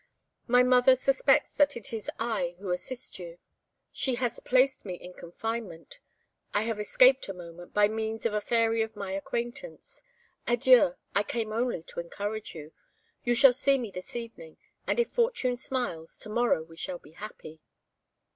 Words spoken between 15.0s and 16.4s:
fortune smiles, to